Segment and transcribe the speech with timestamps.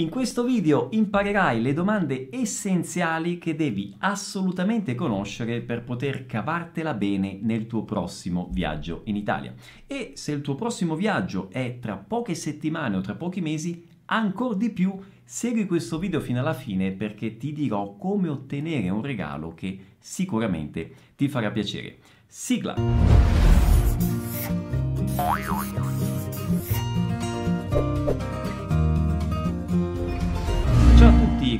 [0.00, 7.38] In questo video imparerai le domande essenziali che devi assolutamente conoscere per poter cavartela bene
[7.42, 9.52] nel tuo prossimo viaggio in Italia.
[9.86, 14.54] E se il tuo prossimo viaggio è tra poche settimane o tra pochi mesi, ancora
[14.54, 19.52] di più segui questo video fino alla fine perché ti dirò come ottenere un regalo
[19.52, 21.98] che sicuramente ti farà piacere.
[22.26, 22.74] Sigla!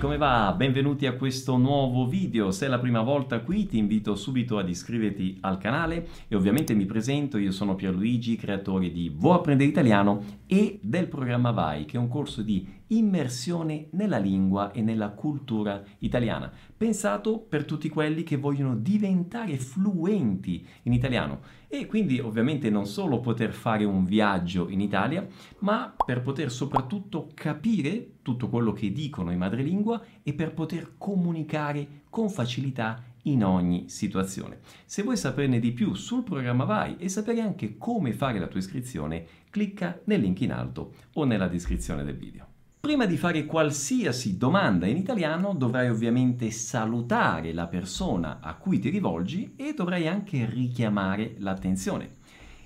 [0.00, 0.54] Come va?
[0.56, 2.50] Benvenuti a questo nuovo video.
[2.52, 6.72] Se è la prima volta qui ti invito subito ad iscriverti al canale e ovviamente
[6.72, 11.98] mi presento, io sono Pierluigi, creatore di Vuoi apprendere italiano e del programma Vai, che
[11.98, 18.22] è un corso di immersione nella lingua e nella cultura italiana, pensato per tutti quelli
[18.22, 21.40] che vogliono diventare fluenti in italiano
[21.72, 25.24] e quindi ovviamente non solo poter fare un viaggio in Italia,
[25.60, 32.02] ma per poter soprattutto capire tutto quello che dicono in madrelingua e per poter comunicare
[32.10, 34.58] con facilità in ogni situazione.
[34.84, 38.58] Se vuoi saperne di più sul programma Vai e sapere anche come fare la tua
[38.58, 42.49] iscrizione, clicca nel link in alto o nella descrizione del video.
[42.80, 48.88] Prima di fare qualsiasi domanda in italiano dovrai ovviamente salutare la persona a cui ti
[48.88, 52.16] rivolgi e dovrai anche richiamare l'attenzione.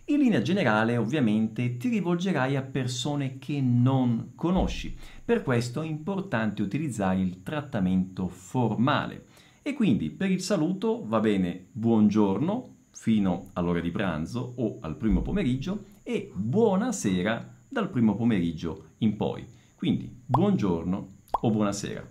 [0.04, 6.62] In linea generale ovviamente ti rivolgerai a persone che non conosci, per questo è importante
[6.62, 9.26] utilizzare il trattamento formale.
[9.62, 15.22] E quindi per il saluto va bene buongiorno fino all'ora di pranzo o al primo
[15.22, 19.62] pomeriggio e buonasera dal primo pomeriggio in poi.
[19.84, 21.08] Quindi buongiorno
[21.42, 22.08] o buonasera.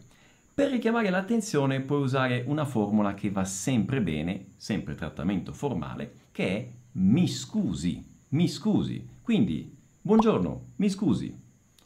[0.54, 6.48] Per richiamare l'attenzione puoi usare una formula che va sempre bene, sempre trattamento formale, che
[6.56, 9.04] è mi scusi, mi scusi.
[9.24, 11.36] Quindi buongiorno, mi scusi.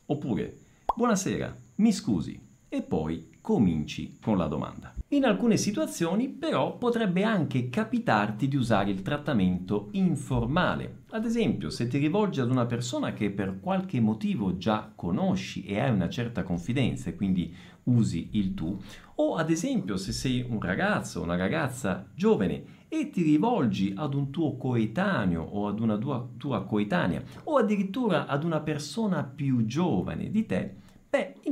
[0.07, 0.57] Oppure
[0.93, 2.46] buonasera, mi scusi.
[2.69, 4.93] E poi cominci con la domanda.
[5.11, 11.03] In alcune situazioni però potrebbe anche capitarti di usare il trattamento informale.
[11.11, 15.79] Ad esempio, se ti rivolgi ad una persona che per qualche motivo già conosci e
[15.79, 18.77] hai una certa confidenza e quindi usi il tu,
[19.15, 24.13] o ad esempio se sei un ragazzo o una ragazza giovane e ti rivolgi ad
[24.13, 29.65] un tuo coetaneo o ad una tua, tua coetanea o addirittura ad una persona più
[29.65, 30.75] giovane di te,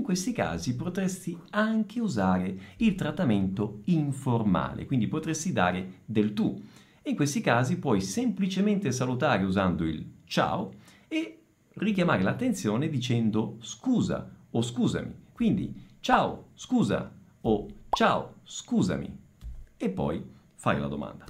[0.05, 6.61] questi casi potresti anche usare il trattamento informale, quindi potresti dare del tu.
[7.05, 10.71] In questi casi puoi semplicemente salutare usando il ciao
[11.07, 11.39] e
[11.73, 15.13] richiamare l'attenzione dicendo scusa o scusami.
[15.33, 17.11] Quindi ciao, scusa
[17.41, 19.17] o ciao, scusami.
[19.75, 20.23] E poi
[20.53, 21.25] fai la domanda.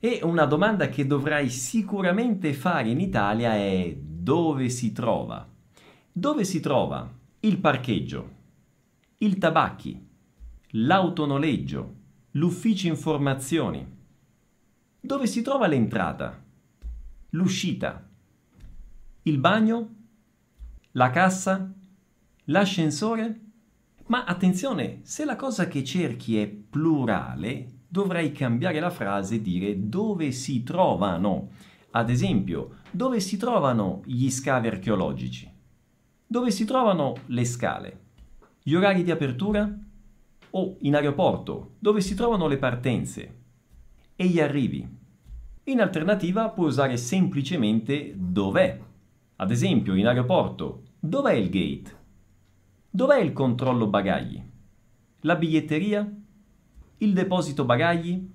[0.00, 5.46] E una domanda che dovrai sicuramente fare in Italia è dove si trova?
[6.12, 8.34] Dove si trova il parcheggio,
[9.18, 10.04] il tabacchi,
[10.70, 11.94] l'autonoleggio,
[12.32, 13.86] l'ufficio informazioni.
[14.98, 16.42] Dove si trova l'entrata,
[17.30, 18.08] l'uscita,
[19.22, 19.94] il bagno,
[20.92, 21.72] la cassa,
[22.44, 23.40] l'ascensore?
[24.06, 29.88] Ma attenzione, se la cosa che cerchi è plurale, dovrai cambiare la frase e dire
[29.88, 31.50] dove si trovano.
[31.90, 35.55] Ad esempio, dove si trovano gli scavi archeologici?
[36.26, 38.00] Dove si trovano le scale,
[38.62, 39.72] gli orari di apertura
[40.50, 43.36] o in aeroporto, dove si trovano le partenze
[44.16, 44.86] e gli arrivi.
[45.64, 48.80] In alternativa puoi usare semplicemente dov'è.
[49.36, 51.96] Ad esempio, in aeroporto, dov'è il gate?
[52.90, 54.42] Dov'è il controllo bagagli?
[55.20, 56.10] La biglietteria?
[56.98, 58.30] Il deposito bagagli?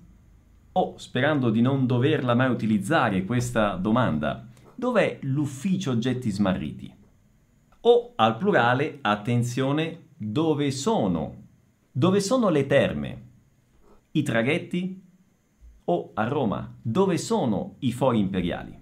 [0.72, 7.00] O, sperando di non doverla mai utilizzare questa domanda, dov'è l'ufficio oggetti smarriti?
[7.84, 11.46] O al plurale, attenzione, dove sono?
[11.90, 13.22] Dove sono le terme?
[14.12, 15.02] I traghetti?
[15.86, 18.80] O a Roma, dove sono i fori imperiali?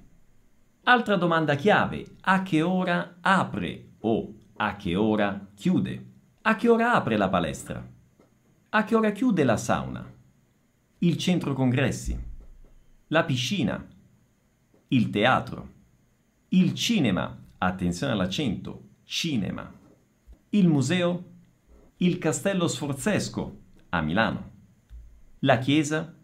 [0.83, 6.07] Altra domanda chiave, a che ora apre o a che ora chiude?
[6.43, 7.83] A che ora apre la palestra?
[8.69, 10.13] A che ora chiude la sauna?
[10.99, 12.23] Il centro congressi?
[13.07, 13.83] La piscina?
[14.89, 15.69] Il teatro?
[16.49, 17.35] Il cinema?
[17.57, 19.69] Attenzione all'accento cinema.
[20.51, 21.25] Il museo,
[21.97, 23.59] il castello sforzesco
[23.89, 24.51] a Milano.
[25.41, 26.15] La chiesa.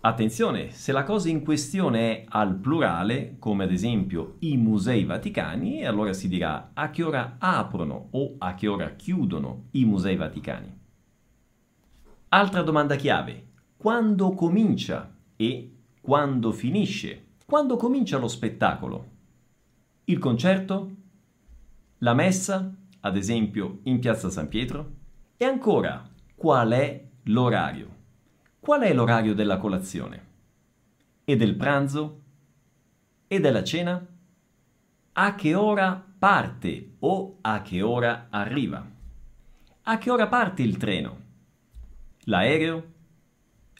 [0.00, 5.84] Attenzione, se la cosa in questione è al plurale, come ad esempio i musei vaticani,
[5.84, 10.78] allora si dirà a che ora aprono o a che ora chiudono i musei vaticani.
[12.30, 15.70] Altra domanda chiave, quando comincia e
[16.00, 17.26] quando finisce?
[17.44, 19.08] Quando comincia lo spettacolo?
[20.04, 20.99] Il concerto?
[22.02, 22.74] La messa?
[23.00, 24.92] ad esempio in piazza San Pietro?
[25.36, 26.02] E ancora,
[26.34, 27.96] qual è l'orario?
[28.58, 30.26] Qual è l'orario della colazione?
[31.24, 32.22] E del pranzo?
[33.26, 34.02] E della cena?
[35.12, 38.82] A che ora parte o a che ora arriva?
[39.82, 41.20] A che ora parte il treno?
[42.20, 42.92] L'aereo?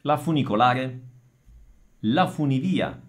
[0.03, 1.01] La funicolare?
[2.01, 3.01] La funivia?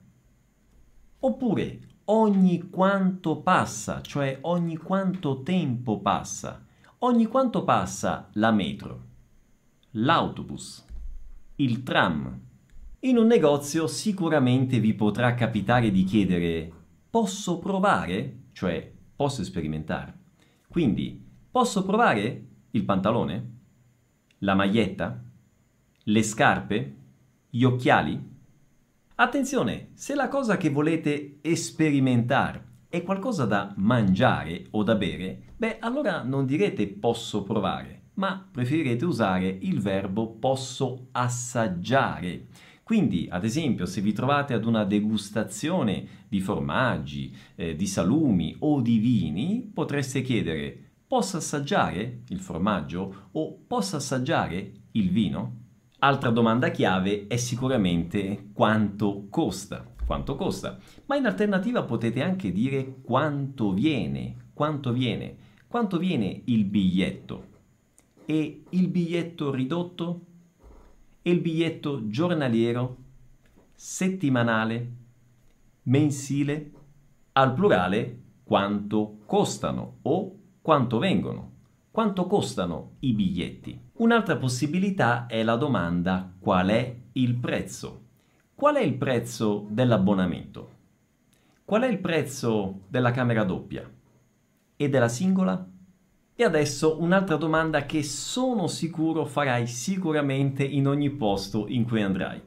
[1.19, 1.79] Oppure
[2.11, 6.65] ogni quanto passa, cioè ogni quanto tempo passa?
[6.99, 9.03] Ogni quanto passa la metro,
[9.91, 10.85] l'autobus,
[11.55, 12.39] il tram?
[12.99, 16.71] In un negozio sicuramente vi potrà capitare di chiedere
[17.09, 18.39] posso provare?
[18.51, 20.13] Cioè posso sperimentare.
[20.67, 23.51] Quindi posso provare il pantalone?
[24.39, 25.23] La maglietta?
[26.03, 26.95] Le scarpe?
[27.49, 28.31] Gli occhiali?
[29.21, 35.77] Attenzione, se la cosa che volete sperimentare è qualcosa da mangiare o da bere, beh
[35.77, 42.47] allora non direte posso provare, ma preferirete usare il verbo posso assaggiare.
[42.81, 48.81] Quindi, ad esempio, se vi trovate ad una degustazione di formaggi, eh, di salumi o
[48.81, 55.60] di vini, potreste chiedere posso assaggiare il formaggio o posso assaggiare il vino?
[56.03, 59.86] Altra domanda chiave è sicuramente quanto costa.
[60.03, 60.80] Quanto costa?
[61.06, 64.50] Ma in alternativa potete anche dire quanto viene.
[64.51, 65.38] Quanto viene?
[65.68, 67.45] Quanto viene il biglietto?
[68.25, 70.25] E il biglietto ridotto?
[71.21, 72.97] E il biglietto giornaliero?
[73.75, 74.92] Settimanale?
[75.83, 76.71] Mensile?
[77.33, 81.50] Al plurale, quanto costano o quanto vengono?
[81.91, 83.77] Quanto costano i biglietti?
[83.97, 88.03] Un'altra possibilità è la domanda qual è il prezzo?
[88.55, 90.69] Qual è il prezzo dell'abbonamento?
[91.65, 93.91] Qual è il prezzo della camera doppia?
[94.77, 95.67] E della singola?
[96.33, 102.41] E adesso un'altra domanda che sono sicuro farai sicuramente in ogni posto in cui andrai.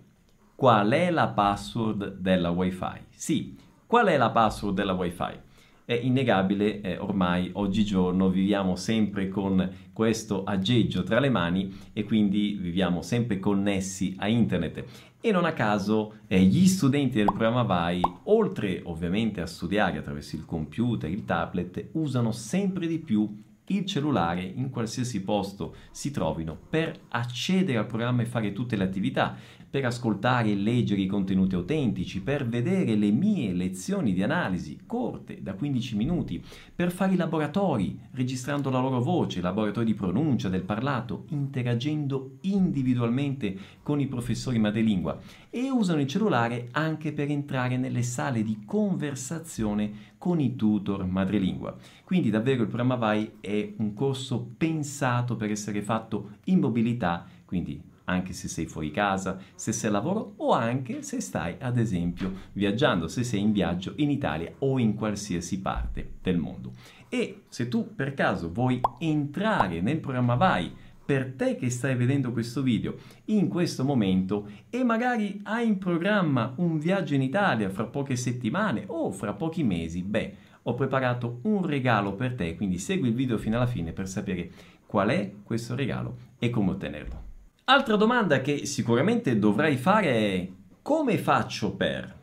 [0.54, 3.08] Qual è la password della Wi-Fi?
[3.10, 5.38] Sì, qual è la password della Wi-Fi?
[5.84, 12.56] È innegabile, eh, ormai oggigiorno viviamo sempre con questo aggeggio tra le mani e quindi
[12.58, 14.84] viviamo sempre connessi a internet.
[15.20, 20.36] E non a caso eh, gli studenti del programma VAI, oltre ovviamente a studiare attraverso
[20.36, 26.56] il computer, il tablet, usano sempre di più il cellulare in qualsiasi posto si trovino
[26.68, 29.36] per accedere al programma e fare tutte le attività
[29.74, 35.42] per ascoltare e leggere i contenuti autentici, per vedere le mie lezioni di analisi corte
[35.42, 36.40] da 15 minuti,
[36.72, 43.56] per fare i laboratori registrando la loro voce, laboratori di pronuncia, del parlato, interagendo individualmente
[43.82, 45.18] con i professori madrelingua
[45.54, 51.76] e usano il cellulare anche per entrare nelle sale di conversazione con i tutor madrelingua.
[52.02, 57.80] Quindi davvero il programma VAI è un corso pensato per essere fatto in mobilità, quindi
[58.06, 62.32] anche se sei fuori casa, se sei al lavoro o anche se stai ad esempio
[62.52, 66.72] viaggiando, se sei in viaggio in Italia o in qualsiasi parte del mondo.
[67.08, 70.72] E se tu per caso vuoi entrare nel programma Vai
[71.04, 72.96] per te che stai vedendo questo video
[73.26, 78.84] in questo momento e magari hai in programma un viaggio in Italia fra poche settimane
[78.86, 83.36] o fra pochi mesi, beh, ho preparato un regalo per te, quindi segui il video
[83.36, 84.50] fino alla fine per sapere
[84.86, 87.22] qual è questo regalo e come ottenerlo.
[87.64, 90.48] Altra domanda che sicuramente dovrai fare è
[90.80, 92.22] come faccio per?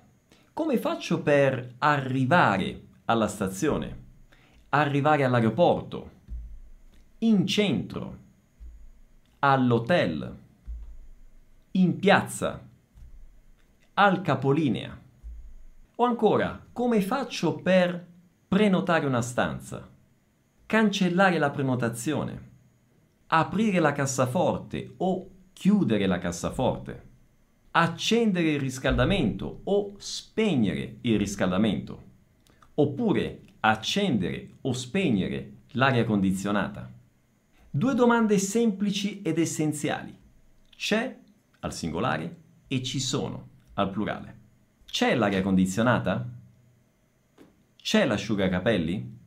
[0.53, 3.97] Come faccio per arrivare alla stazione,
[4.69, 6.09] arrivare all'aeroporto,
[7.19, 8.17] in centro,
[9.41, 10.35] all'hotel,
[11.71, 12.59] in piazza,
[13.93, 14.99] al capolinea?
[15.95, 18.07] O ancora, come faccio per
[18.47, 19.87] prenotare una stanza,
[20.65, 22.49] cancellare la prenotazione?
[23.33, 27.09] aprire la cassaforte o chiudere la cassaforte,
[27.71, 32.03] accendere il riscaldamento o spegnere il riscaldamento,
[32.75, 36.91] oppure accendere o spegnere l'aria condizionata.
[37.73, 40.13] Due domande semplici ed essenziali.
[40.75, 41.17] C'è
[41.61, 42.35] al singolare
[42.67, 44.39] e ci sono al plurale.
[44.83, 46.27] C'è l'aria condizionata?
[47.77, 49.17] C'è l'asciugacapelli?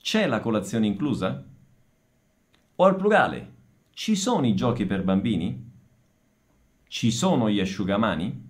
[0.00, 1.44] C'è la colazione inclusa?
[2.74, 3.52] O al plurale,
[3.92, 5.70] ci sono i giochi per bambini?
[6.88, 8.48] Ci sono gli asciugamani?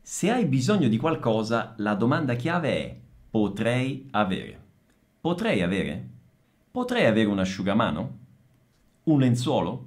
[0.00, 2.96] Se hai bisogno di qualcosa, la domanda chiave è
[3.28, 4.60] potrei avere.
[5.20, 6.07] Potrei avere?
[6.78, 8.18] Potrei avere un asciugamano?
[9.02, 9.86] Un lenzuolo?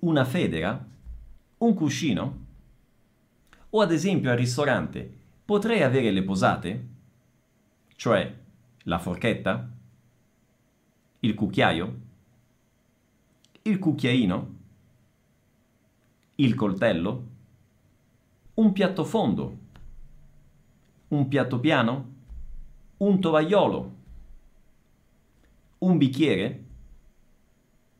[0.00, 0.86] Una federa?
[1.56, 2.38] Un cuscino?
[3.70, 5.10] O ad esempio al ristorante,
[5.46, 6.88] potrei avere le posate?
[7.96, 8.38] Cioè
[8.82, 9.66] la forchetta?
[11.20, 12.00] Il cucchiaio?
[13.62, 14.54] Il cucchiaino?
[16.34, 17.26] Il coltello?
[18.52, 19.58] Un piatto fondo?
[21.08, 22.12] Un piatto piano?
[22.98, 23.97] Un tovagliolo?
[25.80, 26.64] Un bicchiere?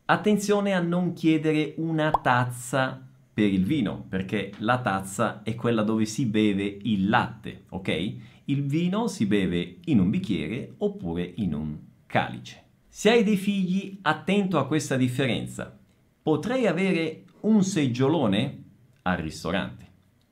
[0.07, 6.05] Attenzione a non chiedere una tazza per il vino, perché la tazza è quella dove
[6.05, 8.15] si beve il latte, ok?
[8.47, 12.65] Il vino si beve in un bicchiere oppure in un calice.
[12.89, 15.79] Se hai dei figli, attento a questa differenza.
[16.21, 18.65] Potrei avere un seggiolone
[19.03, 19.87] al ristorante,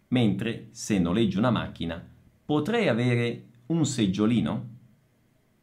[0.08, 2.04] mentre se noleggio una macchina,
[2.44, 4.74] potrei avere un seggiolino?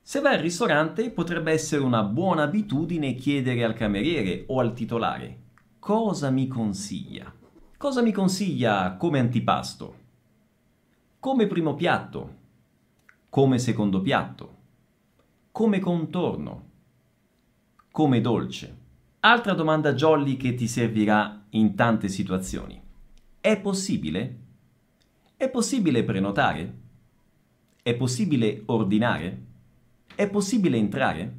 [0.06, 5.40] Se vai al ristorante potrebbe essere una buona abitudine chiedere al cameriere o al titolare
[5.84, 7.30] cosa mi consiglia.
[7.78, 9.96] Cosa mi consiglia come antipasto?
[11.20, 12.36] Come primo piatto?
[13.28, 14.56] Come secondo piatto?
[15.52, 16.70] Come contorno?
[17.92, 18.78] Come dolce?
[19.20, 22.82] Altra domanda jolly che ti servirà in tante situazioni.
[23.42, 24.40] È possibile?
[25.36, 26.80] È possibile prenotare?
[27.82, 29.53] È possibile ordinare?
[30.16, 31.38] È possibile entrare?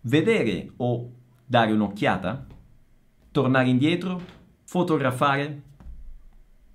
[0.00, 1.12] Vedere o
[1.46, 2.44] dare un'occhiata?
[3.30, 4.20] Tornare indietro?
[4.64, 5.62] Fotografare?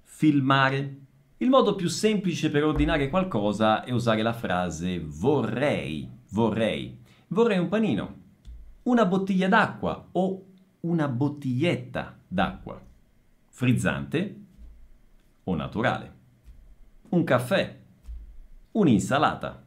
[0.03, 0.99] Filmare?
[1.37, 6.97] Il modo più semplice per ordinare qualcosa è usare la frase vorrei, vorrei.
[7.27, 8.15] Vorrei un panino,
[8.83, 10.45] una bottiglia d'acqua o
[10.81, 12.81] una bottiglietta d'acqua.
[13.49, 14.39] Frizzante
[15.43, 16.13] o naturale.
[17.09, 17.79] Un caffè,
[18.71, 19.60] un'insalata.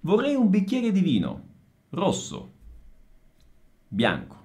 [0.00, 1.42] Vorrei un bicchiere di vino,
[1.90, 2.52] rosso,
[3.88, 4.36] bianco.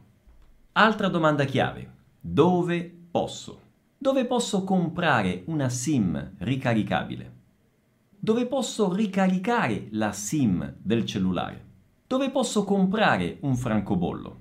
[0.74, 1.94] Altra domanda chiave.
[2.20, 3.60] Dove posso?
[3.98, 7.40] Dove posso comprare una SIM ricaricabile?
[8.18, 11.66] Dove posso ricaricare la SIM del cellulare?
[12.08, 14.40] Dove posso comprare un francobollo?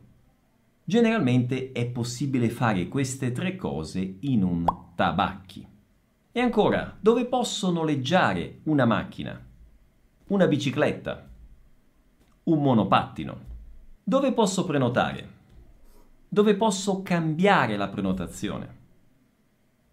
[0.84, 4.64] Generalmente è possibile fare queste tre cose in un
[4.94, 5.66] tabacchi.
[6.32, 9.48] E ancora, dove posso noleggiare una macchina?
[10.30, 11.28] Una bicicletta,
[12.44, 13.48] un monopattino.
[14.02, 15.38] Dove posso prenotare?
[16.28, 18.78] Dove posso cambiare la prenotazione?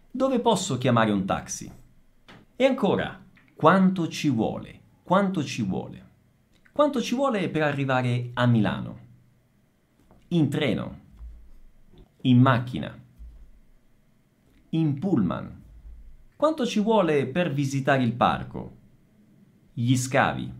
[0.08, 1.70] Dove posso chiamare un taxi?
[2.54, 3.20] E ancora,
[3.56, 4.80] quanto ci vuole?
[5.02, 6.06] Quanto ci vuole?
[6.72, 8.98] Quanto ci vuole per arrivare a Milano?
[10.28, 10.98] In treno?
[12.22, 12.96] In macchina?
[14.70, 15.62] In pullman?
[16.36, 18.77] Quanto ci vuole per visitare il parco?
[19.80, 20.52] Gli scavi,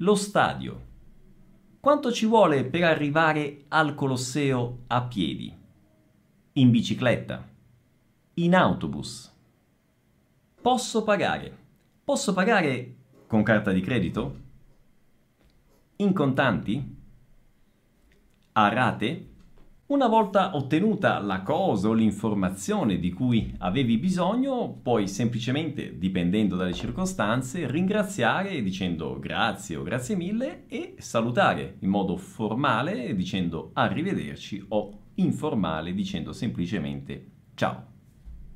[0.00, 0.84] lo stadio.
[1.80, 5.50] Quanto ci vuole per arrivare al Colosseo a piedi?
[6.52, 7.42] In bicicletta?
[8.34, 9.34] In autobus?
[10.60, 11.56] Posso pagare?
[12.04, 14.40] Posso pagare con carta di credito?
[15.96, 16.96] In contanti?
[18.52, 19.28] A rate?
[19.88, 26.72] Una volta ottenuta la cosa o l'informazione di cui avevi bisogno, puoi semplicemente, dipendendo dalle
[26.72, 35.02] circostanze, ringraziare dicendo grazie o grazie mille e salutare in modo formale dicendo arrivederci o
[35.14, 37.95] informale dicendo semplicemente ciao.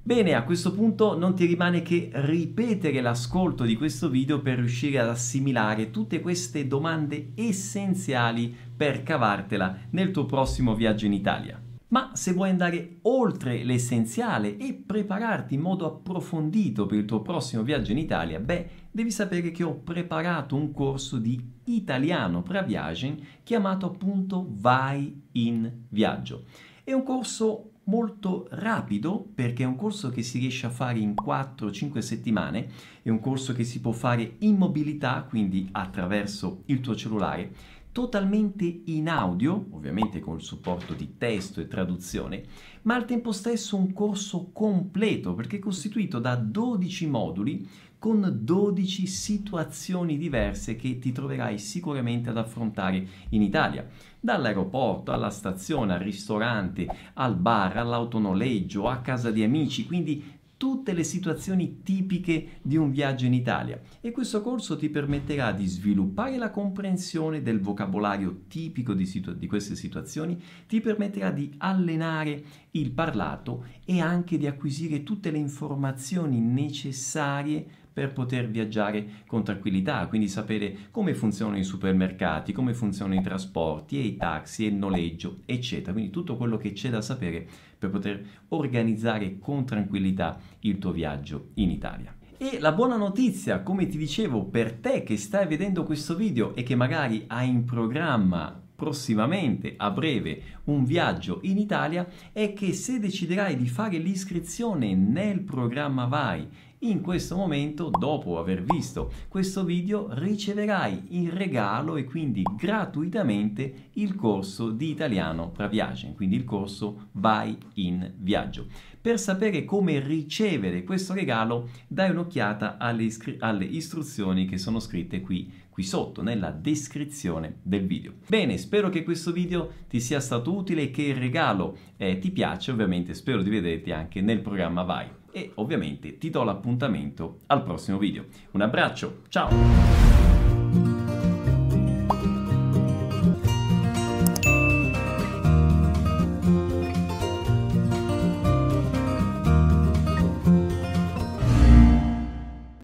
[0.02, 4.99] Bene, a questo punto non ti rimane che ripetere l'ascolto di questo video per riuscire
[4.99, 11.62] ad assimilare tutte queste domande essenziali per cavartela nel tuo prossimo viaggio in Italia.
[11.88, 17.62] Ma se vuoi andare oltre l'essenziale e prepararti in modo approfondito per il tuo prossimo
[17.62, 23.85] viaggio in Italia, beh, devi sapere che ho preparato un corso di italiano pre-viaging chiamato
[23.87, 26.45] appunto Vai in viaggio.
[26.83, 31.12] È un corso molto rapido perché è un corso che si riesce a fare in
[31.20, 32.68] 4-5 settimane,
[33.02, 37.52] è un corso che si può fare in mobilità, quindi attraverso il tuo cellulare,
[37.90, 42.44] totalmente in audio, ovviamente con il supporto di testo e traduzione,
[42.82, 47.68] ma al tempo stesso un corso completo perché è costituito da 12 moduli
[48.00, 53.87] con 12 situazioni diverse che ti troverai sicuramente ad affrontare in Italia.
[54.19, 61.04] Dall'aeroporto alla stazione, al ristorante, al bar, all'autonoleggio, a casa di amici, quindi tutte le
[61.04, 66.50] situazioni tipiche di un viaggio in Italia e questo corso ti permetterà di sviluppare la
[66.50, 70.38] comprensione del vocabolario tipico di, situ- di, queste situazioni,
[70.69, 78.12] ti permetterà di allenare il parlato e anche di acquisire tutte le informazioni necessarie per
[78.12, 84.02] poter viaggiare con tranquillità, quindi sapere come funzionano i supermercati, come funzionano i trasporti e
[84.02, 85.92] i taxi e il noleggio, eccetera.
[85.92, 87.47] Quindi tutto quello che c'è da sapere
[87.78, 92.14] per poter organizzare con tranquillità il tuo viaggio in Italia.
[92.37, 96.62] E la buona notizia, come ti dicevo, per te che stai vedendo questo video e
[96.62, 102.99] che magari hai in programma prossimamente, a breve, un viaggio in Italia, è che se
[102.99, 106.49] deciderai di fare l'iscrizione nel programma Vai
[106.82, 114.14] in questo momento, dopo aver visto questo video, riceverai in regalo e quindi gratuitamente il
[114.14, 118.66] corso di italiano Praviagem, quindi il corso Vai in Viaggio.
[119.00, 125.20] Per sapere come ricevere questo regalo, dai un'occhiata alle, iscri- alle istruzioni che sono scritte
[125.20, 128.14] qui qui sotto nella descrizione del video.
[128.28, 132.30] Bene, spero che questo video ti sia stato utile e che il regalo eh, ti
[132.32, 137.62] piace, ovviamente spero di vederti anche nel programma Vai e ovviamente ti do l'appuntamento al
[137.62, 138.26] prossimo video.
[138.52, 140.29] Un abbraccio, ciao!